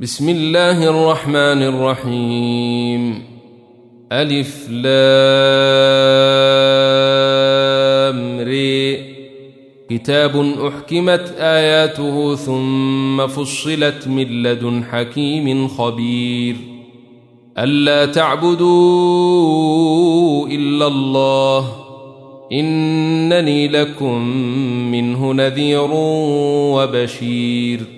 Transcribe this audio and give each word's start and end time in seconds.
بسم 0.00 0.28
الله 0.28 0.90
الرحمن 0.90 1.62
الرحيم. 1.62 3.22
ألف 4.12 4.68
لام 4.70 4.88
ري 8.40 8.98
كتاب 9.90 10.36
أحكمت 10.36 11.34
آياته 11.38 12.34
ثم 12.34 13.26
فصلت 13.26 14.08
من 14.08 14.42
لدن 14.42 14.84
حكيم 14.84 15.68
خبير. 15.68 16.56
ألا 17.58 18.06
تعبدوا 18.06 18.68
إلا 20.48 20.86
الله. 20.86 21.72
إنني 22.52 23.68
لكم 23.68 24.22
منه 24.92 25.32
نذير 25.32 25.88
وبشير. 26.74 27.97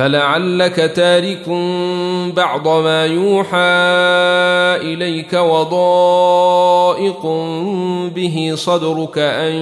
فلعلك 0.00 0.76
تارك 0.76 1.48
بعض 2.36 2.68
ما 2.68 3.06
يوحى 3.06 3.58
اليك 4.92 5.32
وضائق 5.32 7.22
به 8.14 8.52
صدرك 8.54 9.18
ان 9.18 9.52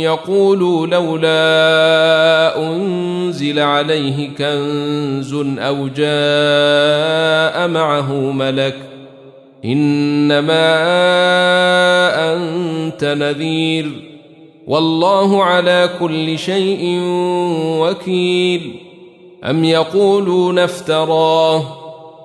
يقولوا 0.00 0.86
لولا 0.86 2.68
انزل 2.68 3.58
عليه 3.58 4.28
كنز 4.38 5.34
أو 5.58 5.88
جاء 5.88 7.68
معه 7.68 8.12
ملك 8.12 8.76
انما 9.64 10.72
انت 12.34 13.04
نذير 13.04 13.86
والله 14.66 15.44
على 15.44 15.90
كل 16.00 16.38
شيء 16.38 17.00
وكيل 17.80 18.81
أم 19.44 19.64
يقولون 19.64 20.58
افتراه 20.58 21.82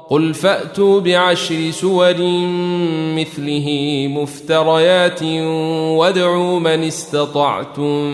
قل 0.09 0.33
فأتوا 0.33 0.99
بعشر 0.99 1.71
سور 1.71 2.15
مثله 3.15 3.67
مفتريات 4.09 5.23
وادعوا 5.97 6.59
من 6.59 6.83
استطعتم 6.83 8.11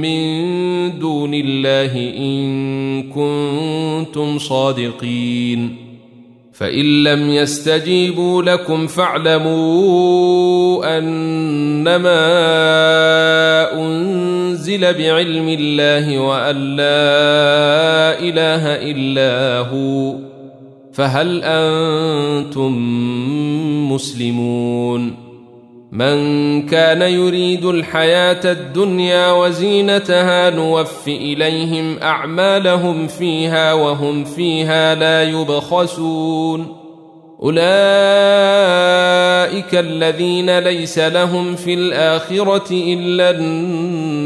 من 0.00 0.98
دون 0.98 1.34
الله 1.34 1.92
إن 2.18 3.02
كنتم 3.02 4.38
صادقين 4.38 5.76
فإن 6.52 7.04
لم 7.04 7.30
يستجيبوا 7.30 8.42
لكم 8.42 8.86
فاعلموا 8.86 10.18
أنما 10.98 12.16
أنزل 14.56 14.94
بعلم 14.94 15.48
الله 15.48 16.18
وأن 16.18 16.76
لا 16.76 18.18
إله 18.18 18.62
إلا 18.90 19.58
هو 19.68 20.14
فهل 20.92 21.40
أنتم 21.44 22.72
مسلمون؟ 23.92 25.26
من 25.92 26.16
كان 26.66 27.02
يريد 27.02 27.64
الحياة 27.64 28.52
الدنيا 28.52 29.32
وزينتها 29.32 30.50
نوف 30.50 31.08
إليهم 31.08 31.98
أعمالهم 31.98 33.06
فيها 33.06 33.72
وهم 33.72 34.24
فيها 34.24 34.94
لا 34.94 35.22
يبخسون. 35.22 36.76
أولئك 37.42 37.64
الذين 39.74 40.58
ليس 40.58 40.98
لهم 40.98 41.56
في 41.56 41.74
الآخرة 41.74 42.72
إلا 42.72 43.30
النار. 43.30 44.25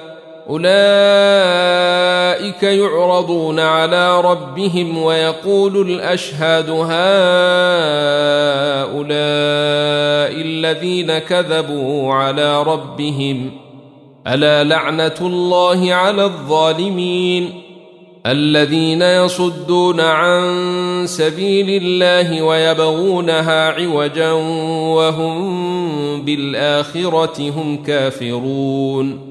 أولئك 0.49 0.71
يعرضون 2.63 3.59
على 3.59 4.21
ربهم 4.21 4.97
ويقول 4.97 5.91
الأشهاد 5.91 6.69
هؤلاء 6.69 6.81
الذين 10.41 11.17
كذبوا 11.17 12.13
على 12.13 12.63
ربهم 12.63 13.51
ألا 14.27 14.63
لعنة 14.63 15.15
الله 15.21 15.93
على 15.93 16.23
الظالمين 16.23 17.61
الذين 18.25 19.01
يصدون 19.01 19.99
عن 19.99 20.43
سبيل 21.05 21.83
الله 21.83 22.41
ويبغونها 22.41 23.69
عوجا 23.69 24.31
وهم 24.91 26.21
بالآخرة 26.21 27.49
هم 27.49 27.83
كافرون 27.83 29.30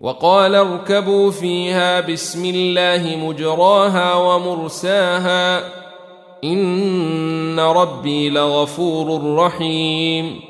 وقال 0.00 0.54
اركبوا 0.54 1.30
فيها 1.30 2.00
بسم 2.00 2.44
الله 2.44 3.16
مجراها 3.16 4.14
ومرساها 4.14 5.62
إن 6.44 7.60
ربي 7.60 8.30
لغفور 8.30 9.34
رحيم. 9.36 10.40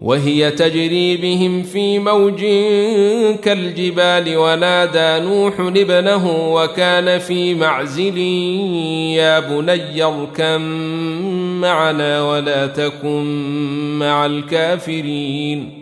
وهي 0.00 0.50
تجري 0.50 1.16
بهم 1.16 1.62
في 1.62 1.98
موج 1.98 2.40
كالجبال 3.42 4.36
ونادى 4.36 5.24
نوح 5.26 5.60
ابنه 5.60 6.52
وكان 6.54 7.18
في 7.18 7.54
معزل 7.54 8.18
يا 8.18 9.40
بني 9.40 10.02
اركم 10.02 10.62
معنا 11.60 12.22
ولا 12.30 12.66
تكن 12.66 13.24
مع 13.98 14.26
الكافرين. 14.26 15.81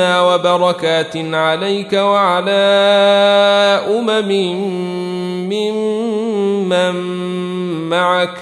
وبركات 0.00 1.16
عليك 1.16 1.92
وعلى 1.92 2.50
امم 3.88 4.32
ممن 5.48 6.94
معك 7.88 8.34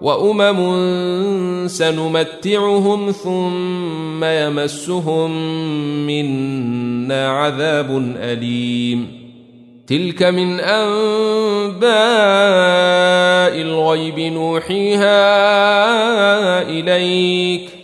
وامم 0.00 1.68
سنمتعهم 1.68 3.10
ثم 3.10 4.24
يمسهم 4.24 5.30
منا 6.06 7.28
عذاب 7.28 8.14
اليم 8.16 9.24
تلك 9.86 10.22
من 10.22 10.60
انباء 10.60 11.84
الغيب 13.60 14.18
نوحيها 14.18 15.12
اليك 16.62 17.83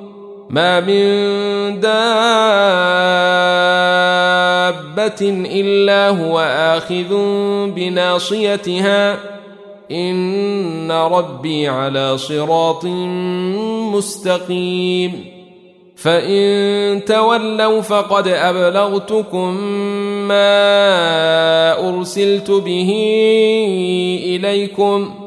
ما 0.51 0.79
من 0.79 1.79
دابة 1.79 1.91
إلا 5.51 6.09
هو 6.09 6.39
آخذ 6.39 7.15
بناصيتها. 7.71 9.19
إن 9.91 10.91
ربي 10.91 11.67
على 11.67 12.17
صراط 12.17 12.85
مستقيم. 13.95 15.25
فإن 15.95 17.05
تولوا 17.05 17.81
فقد 17.81 18.27
أبلغتكم 18.27 19.53
ما 20.27 21.89
أرسلت 21.89 22.51
به 22.51 22.91
إليكم. 24.25 25.20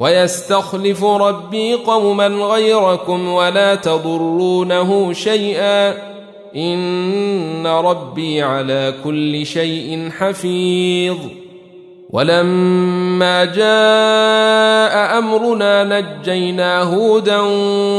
ويستخلف 0.00 1.04
ربي 1.04 1.74
قوما 1.74 2.26
غيركم 2.26 3.28
ولا 3.28 3.74
تضرونه 3.74 5.12
شيئا. 5.12 5.94
إن 6.56 7.66
ربي 7.66 8.42
على 8.42 8.94
كل 9.04 9.46
شيء 9.46 10.10
حفيظ. 10.18 11.16
ولما 12.10 13.44
جاء 13.44 15.18
أمرنا 15.18 16.00
نجينا 16.00 16.82
هودا 16.82 17.40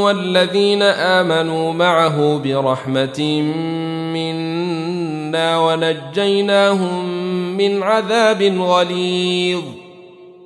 والذين 0.04 0.82
آمنوا 0.82 1.74
معه 1.74 2.38
برحمة 2.38 3.42
منا 4.14 5.60
ونجيناهم 5.60 7.06
من 7.58 7.84
عذاب 7.84 8.44
غليظ. 8.44 9.81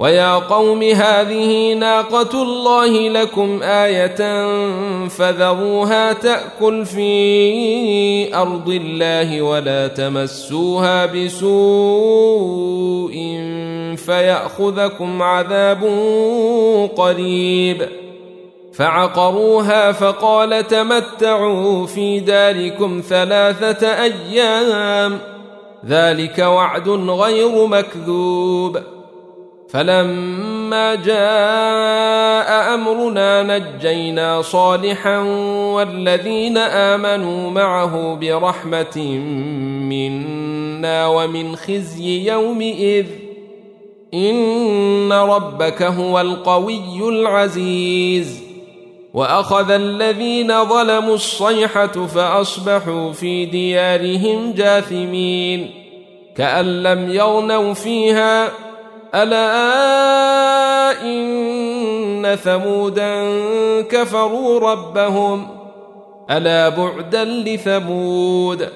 ويا 0.00 0.34
قوم 0.34 0.82
هذه 0.82 1.72
ناقة 1.74 2.42
الله 2.42 3.08
لكم 3.08 3.62
آية 3.62 4.46
فذروها 5.08 6.12
تأكل 6.12 6.86
في 6.86 8.34
أرض 8.34 8.68
الله 8.68 9.42
ولا 9.42 9.88
تمسوها 9.88 11.06
بسوء 11.06 11.50
فيأخذكم 13.96 15.22
عذاب 15.22 15.84
قريب. 16.96 17.88
فعقروها 18.72 19.92
فقال 19.92 20.66
تمتعوا 20.66 21.86
في 21.86 22.20
داركم 22.20 23.02
ثلاثة 23.08 24.02
أيام 24.02 25.18
ذلك 25.86 26.38
وعد 26.38 26.88
غير 26.88 27.66
مكذوب. 27.66 28.99
فلما 29.72 30.94
جاء 30.94 32.74
أمرنا 32.74 33.42
نجينا 33.42 34.42
صالحا 34.42 35.18
والذين 35.74 36.58
آمنوا 36.58 37.50
معه 37.50 38.14
برحمة 38.14 38.98
منا 39.88 41.06
ومن 41.06 41.56
خزي 41.56 42.30
يومئذ 42.30 43.06
إن 44.14 45.12
ربك 45.12 45.82
هو 45.82 46.20
القوي 46.20 47.08
العزيز 47.08 48.42
وأخذ 49.14 49.70
الذين 49.70 50.64
ظلموا 50.64 51.14
الصيحة 51.14 52.06
فأصبحوا 52.06 53.12
في 53.12 53.44
ديارهم 53.44 54.52
جاثمين 54.52 55.70
كأن 56.36 56.82
لم 56.82 57.10
يغنوا 57.10 57.74
فيها 57.74 58.69
ألا 59.14 61.02
إن 61.02 62.36
ثمودا 62.44 63.14
كفروا 63.82 64.60
ربهم 64.60 65.48
ألا 66.30 66.68
بعدا 66.68 67.24
لثمود 67.24 68.68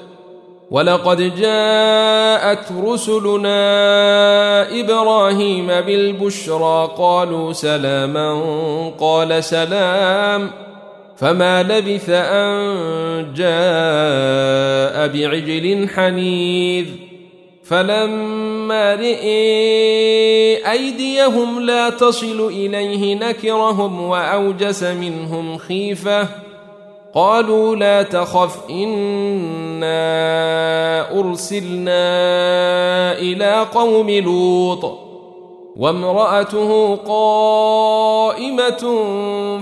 ولقد 0.70 1.36
جاءت 1.36 2.72
رسلنا 2.84 3.60
إبراهيم 4.80 5.66
بالبشرى 5.66 6.90
قالوا 6.96 7.52
سلاما 7.52 8.42
قال 9.00 9.44
سلام 9.44 10.50
فما 11.16 11.62
لبث 11.62 12.10
أن 12.10 13.34
جاء 13.34 15.08
بعجل 15.08 15.88
حنيذ 15.88 17.03
فلما 17.64 18.94
رئي 18.94 20.70
أيديهم 20.70 21.60
لا 21.60 21.90
تصل 21.90 22.46
إليه 22.46 23.14
نكرهم 23.14 24.00
وأوجس 24.00 24.82
منهم 24.82 25.58
خيفة. 25.58 26.28
قالوا 27.14 27.76
لا 27.76 28.02
تخف 28.02 28.70
إنا 28.70 29.90
أرسلنا 31.20 32.02
إلى 33.18 33.66
قوم 33.74 34.10
لوط. 34.10 34.98
وامرأته 35.76 36.96
قائمة 36.96 38.82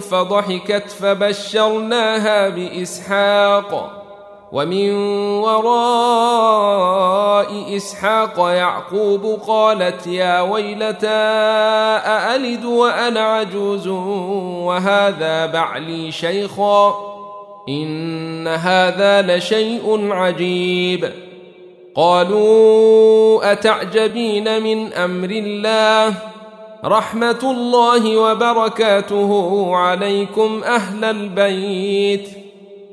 فضحكت 0.01 0.91
فبشرناها 0.91 2.49
بإسحاق. 2.49 4.02
ومن 4.53 4.95
وراء 5.41 6.53
إسحاق 7.77 8.39
يعقوب 8.39 9.41
قالت 9.47 10.07
يا 10.07 10.41
ويلتى 10.41 11.09
أألد 12.07 12.65
وأنا 12.65 13.21
عجوز 13.21 13.89
وهذا 14.67 15.47
بعلي 15.47 16.13
شيخا 16.13 16.95
إن 17.69 18.49
هذا 18.49 19.23
لشيء 19.23 20.13
عجيب 20.13 21.13
قالوا 21.95 23.53
أتعجبين 23.53 24.63
من 24.63 24.93
أمر 24.93 25.31
الله 25.31 26.15
رحمة 26.85 27.39
الله 27.43 28.17
وبركاته 28.17 29.71
عليكم 29.77 30.63
أهل 30.65 31.05
البيت 31.05 32.42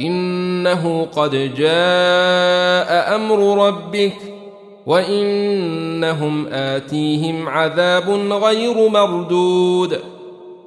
إنه 0.00 1.06
قد 1.16 1.54
جاء 1.54 3.16
أمر 3.16 3.66
ربك 3.66 4.16
وإنهم 4.86 6.46
آتيهم 6.46 7.48
عذاب 7.48 8.10
غير 8.32 8.88
مردود. 8.88 10.00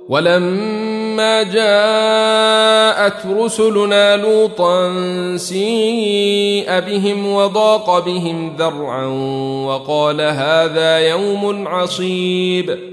ولما 0.09 1.43
جاءت 1.43 3.25
رسلنا 3.25 4.17
لوطا 4.17 4.93
سيء 5.37 6.79
بهم 6.79 7.33
وضاق 7.33 8.05
بهم 8.05 8.55
ذرعا 8.59 9.05
وقال 9.67 10.21
هذا 10.21 10.99
يوم 10.99 11.67
عصيب. 11.67 12.92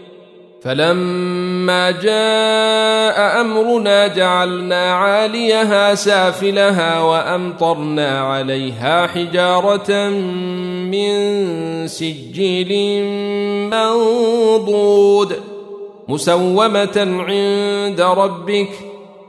فلما 0.61 1.91
جاء 1.91 3.41
أمرنا 3.41 4.07
جعلنا 4.07 4.93
عاليها 4.93 5.95
سافلها 5.95 6.99
وأمطرنا 6.99 8.19
عليها 8.19 9.07
حجارة 9.07 10.09
من 10.89 11.87
سجيل 11.87 13.03
منضود 13.69 15.35
مسومة 16.07 17.25
عند 17.27 18.01
ربك 18.01 18.71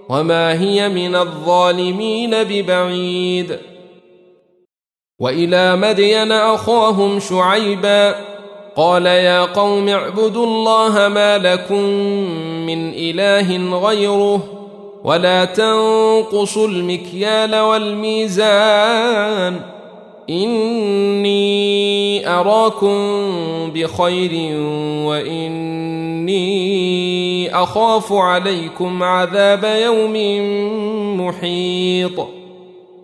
وما 0.09 0.61
هي 0.61 0.89
من 0.89 1.17
الظالمين 1.17 2.31
ببعيد. 2.31 3.59
وإلى 5.19 5.77
مدين 5.77 6.33
أخاهم 6.33 7.21
شعيبا 7.21 8.32
قال 8.77 9.07
يا 9.07 9.41
قوم 9.45 9.89
اعبدوا 9.89 10.47
الله 10.47 11.09
ما 11.09 11.39
لكم 11.39 11.83
من 12.67 12.93
إله 12.95 13.79
غيره 13.79 14.43
ولا 15.05 15.45
تنقصوا 15.45 16.69
المكيال 16.69 17.57
والميزان 17.57 19.61
إني 20.31 22.29
أراكم 22.29 22.97
بخير 23.75 24.57
وإني 25.07 26.43
أخاف 27.63 28.13
عليكم 28.13 29.03
عذاب 29.03 29.65
يوم 29.65 30.17
محيط 31.21 32.42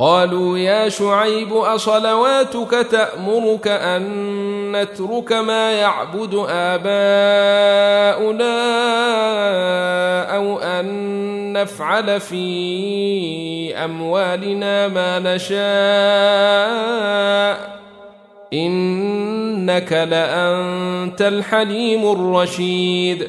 قالوا 0.00 0.58
يا 0.58 0.88
شعيب 0.88 1.52
أصلواتك 1.52 2.86
تأمرك 2.90 3.68
أن 3.68 4.02
نترك 4.76 5.32
ما 5.32 5.72
يعبد 5.72 6.34
آباؤنا 6.48 7.00
أو 10.36 10.58
أن 10.58 11.52
نفعل 11.52 12.20
في 12.20 13.76
أموالنا 13.76 14.88
ما 14.88 15.18
نشاء؟ 15.18 15.60
إنك 18.52 19.92
لأنت 19.92 21.22
الحليم 21.22 22.12
الرشيد. 22.12 23.28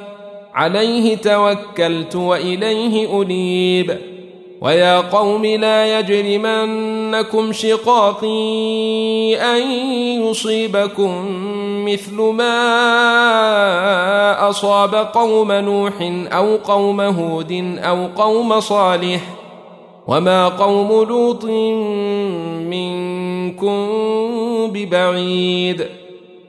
عليه 0.53 1.15
توكلت 1.15 2.15
وإليه 2.15 3.21
أنيب. 3.21 3.97
ويا 4.61 4.99
قوم 4.99 5.45
لا 5.45 5.99
يجرمنكم 5.99 7.51
شقاقي 7.51 9.35
أن 9.35 9.71
يصيبكم 10.21 11.25
مثل 11.85 12.15
ما 12.15 12.49
أصاب 14.49 14.95
قوم 14.95 15.51
نوح 15.51 15.93
أو 16.31 16.55
قوم 16.55 17.01
هود 17.01 17.79
أو 17.79 18.07
قوم 18.07 18.59
صالح. 18.59 19.21
وما 20.07 20.47
قوم 20.47 20.87
لوط 21.09 21.45
منكم 22.65 23.87
ببعيد. 24.67 25.85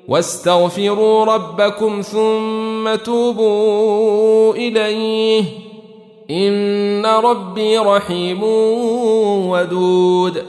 واستغفروا 0.09 1.25
ربكم 1.25 2.01
ثم 2.01 2.72
توبوا 3.05 4.55
إليه. 4.55 5.45
إن 6.31 7.07
ربي 7.07 7.79
رحيم 7.79 8.43
ودود. 9.49 10.45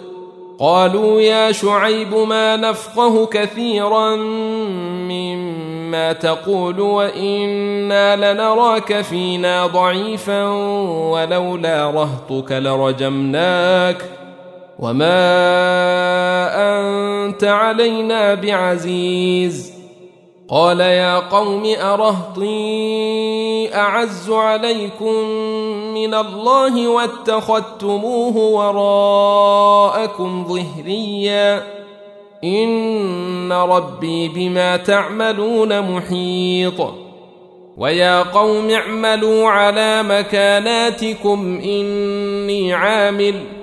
قالوا 0.60 1.22
يا 1.22 1.52
شعيب 1.52 2.16
ما 2.16 2.56
نفقه 2.56 3.26
كثيرا 3.26 4.16
مما 5.10 6.14
تقول 6.14 6.80
وإنا 6.80 8.34
لنراك 8.34 9.02
فينا 9.02 9.68
ضعيفا 9.68 10.48
ولولا 11.12 11.92
رهطك 11.92 12.52
لرجمناك. 12.52 13.98
وما 14.80 15.20
أنت 16.56 17.44
علينا 17.44 18.34
بعزيز. 18.34 19.83
قال 20.50 20.80
يا 20.80 21.20
قوم 21.20 21.74
أرهطي 21.82 23.76
أعز 23.76 24.30
عليكم 24.30 25.14
من 25.94 26.14
الله 26.14 26.88
واتخذتموه 26.88 28.38
وراءكم 28.38 30.46
ظهريا. 30.48 31.64
إن 32.44 33.52
ربي 33.52 34.30
بما 34.30 34.78
تعملون 34.78 35.96
محيط. 35.96 36.94
ويا 37.78 38.24
قوم 38.24 38.70
اعملوا 38.70 39.50
على 39.50 40.04
مكاناتكم 40.04 41.62
إني 41.64 42.74
عامل. 42.74 43.63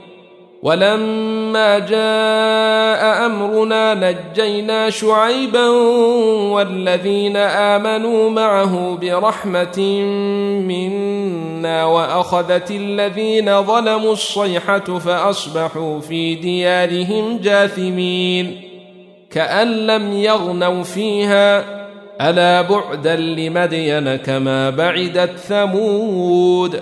ولما 0.63 1.79
جاء 1.79 3.25
أمرنا 3.25 3.93
نجينا 3.93 4.89
شعيبا 4.89 5.69
والذين 6.53 7.37
آمنوا 7.37 8.29
معه 8.29 8.97
برحمة 9.01 9.79
منا 10.67 11.85
وأخذت 11.85 12.71
الذين 12.71 13.63
ظلموا 13.63 14.13
الصيحة 14.13 14.99
فأصبحوا 14.99 15.99
في 15.99 16.35
ديارهم 16.35 17.37
جاثمين 17.37 18.61
كأن 19.31 19.87
لم 19.87 20.13
يغنوا 20.13 20.83
فيها 20.83 21.65
ألا 22.21 22.61
بعدا 22.61 23.15
لمدين 23.15 24.15
كما 24.15 24.69
بعدت 24.69 25.37
ثمود 25.37 26.81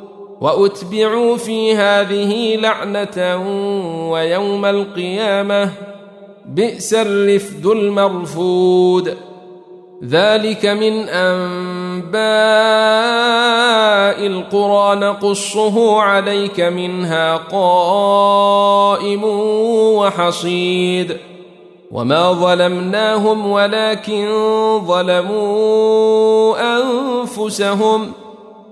وأتبعوا 0.41 1.37
في 1.37 1.75
هذه 1.75 2.55
لعنة 2.55 3.37
ويوم 4.11 4.65
القيامة 4.65 5.71
بئس 6.45 6.93
الرفد 6.93 7.65
المرفود. 7.65 9.17
ذلك 10.05 10.65
من 10.65 11.09
أنباء 11.09 12.21
القرى 14.27 14.95
نقصه 14.95 16.01
عليك 16.01 16.59
منها 16.59 17.37
قائم 17.37 19.23
وحصيد. 19.95 21.17
وما 21.91 22.31
ظلمناهم 22.31 23.51
ولكن 23.51 24.27
ظلموا 24.87 26.55
أنفسهم. 26.77 28.20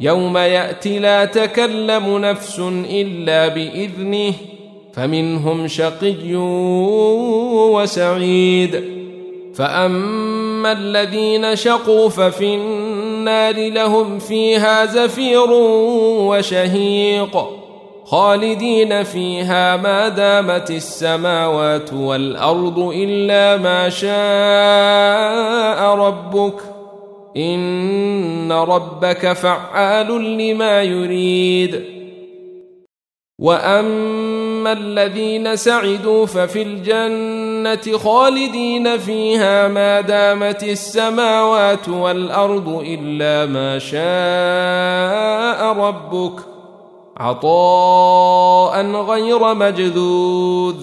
يوم 0.00 0.36
يأتي 0.36 0.98
لا 0.98 1.24
تكلم 1.24 2.18
نفس 2.18 2.58
إلا 2.90 3.48
بإذنه 3.48 4.32
فمنهم 4.92 5.68
شقي 5.68 6.34
وسعيد. 7.74 9.00
فأما 9.54 10.72
الذين 10.72 11.56
شقوا 11.56 12.08
ففي 12.08 12.54
النار 12.54 13.68
لهم 13.70 14.18
فيها 14.18 14.86
زفير 14.86 15.50
وشهيق 16.30 17.46
خالدين 18.04 19.02
فيها 19.02 19.76
ما 19.76 20.08
دامت 20.08 20.70
السماوات 20.70 21.92
والأرض 21.92 22.78
إلا 22.78 23.56
ما 23.56 23.88
شاء 23.88 24.10
ربك. 25.94 26.69
ان 27.36 28.52
ربك 28.52 29.32
فعال 29.32 30.38
لما 30.38 30.82
يريد. 30.82 31.84
واما 33.38 34.72
الذين 34.72 35.56
سعدوا 35.56 36.26
ففي 36.26 36.62
الجنه 36.62 37.98
خالدين 37.98 38.98
فيها 38.98 39.68
ما 39.68 40.00
دامت 40.00 40.62
السماوات 40.62 41.88
والارض 41.88 42.84
الا 42.86 43.46
ما 43.46 43.78
شاء 43.78 45.72
ربك 45.86 46.40
عطاء 47.16 48.86
غير 48.86 49.54
مجذوذ. 49.54 50.76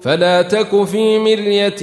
فلا 0.00 0.42
تك 0.42 0.84
في 0.84 1.18
مريه 1.18 1.82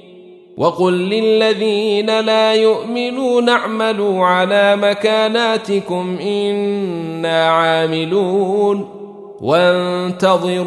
وقل 0.61 0.93
للذين 0.93 2.19
لا 2.19 2.53
يؤمنون 2.53 3.49
اعملوا 3.49 4.25
على 4.25 4.75
مكاناتكم 4.75 6.17
أنا 6.21 7.49
عاملون 7.49 8.89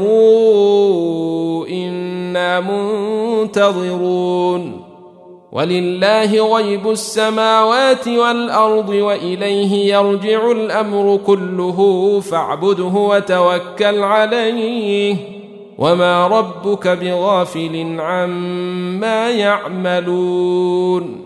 وانتظروا 0.04 1.66
أنا 1.66 2.60
منتظرون 3.40 4.84
ولله 5.52 6.56
غيب 6.56 6.90
السماوات 6.90 8.08
والأرض 8.08 8.88
وإليه 8.88 9.94
يرجع 9.94 10.50
الأمر 10.50 11.16
كله 11.26 12.20
فاعبده 12.20 12.84
وتوكل 12.84 14.02
عليه 14.02 15.16
وما 15.78 16.26
ربك 16.26 16.88
بغافل 16.88 18.00
عما 18.00 19.30
يعملون 19.30 21.23